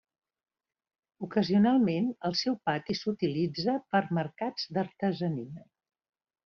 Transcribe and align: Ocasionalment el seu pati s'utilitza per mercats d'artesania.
Ocasionalment 1.27 2.09
el 2.31 2.35
seu 2.41 2.57
pati 2.71 2.97
s'utilitza 3.03 3.79
per 3.93 4.05
mercats 4.21 4.69
d'artesania. 4.77 5.67